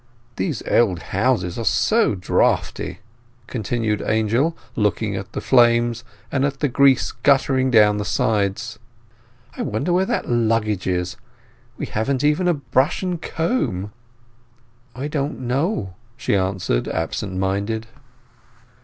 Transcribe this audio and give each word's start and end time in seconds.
"These 0.37 0.63
old 0.63 0.97
houses 1.13 1.59
are 1.59 1.63
so 1.63 2.15
draughty," 2.15 3.01
continued 3.45 4.01
Angel, 4.03 4.57
looking 4.75 5.15
at 5.15 5.33
the 5.33 5.41
flames, 5.41 6.03
and 6.31 6.43
at 6.43 6.59
the 6.59 6.67
grease 6.67 7.11
guttering 7.11 7.69
down 7.69 7.97
the 7.97 8.03
sides. 8.03 8.79
"I 9.55 9.61
wonder 9.61 9.93
where 9.93 10.07
that 10.07 10.27
luggage 10.27 10.87
is. 10.87 11.17
We 11.77 11.85
haven't 11.85 12.23
even 12.23 12.47
a 12.47 12.55
brush 12.55 13.03
and 13.03 13.21
comb." 13.21 13.91
"I 14.95 15.07
don't 15.07 15.39
know," 15.41 15.93
she 16.17 16.35
answered, 16.35 16.87
absent 16.87 17.37
minded. 17.37 17.85